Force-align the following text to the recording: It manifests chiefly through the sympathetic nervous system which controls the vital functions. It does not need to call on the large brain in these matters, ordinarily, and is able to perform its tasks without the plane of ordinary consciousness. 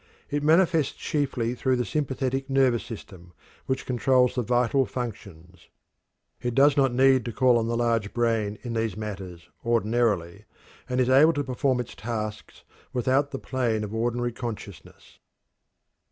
It 0.31 0.41
manifests 0.41 0.93
chiefly 0.95 1.53
through 1.53 1.75
the 1.75 1.85
sympathetic 1.85 2.49
nervous 2.49 2.83
system 2.83 3.33
which 3.67 3.85
controls 3.85 4.33
the 4.33 4.41
vital 4.41 4.83
functions. 4.87 5.67
It 6.41 6.55
does 6.55 6.75
not 6.75 6.91
need 6.91 7.23
to 7.25 7.31
call 7.31 7.55
on 7.55 7.67
the 7.67 7.77
large 7.77 8.11
brain 8.11 8.57
in 8.63 8.73
these 8.73 8.97
matters, 8.97 9.47
ordinarily, 9.63 10.45
and 10.89 10.99
is 10.99 11.07
able 11.07 11.33
to 11.33 11.43
perform 11.43 11.79
its 11.79 11.93
tasks 11.93 12.63
without 12.93 13.29
the 13.29 13.37
plane 13.37 13.83
of 13.83 13.93
ordinary 13.93 14.31
consciousness. 14.31 15.19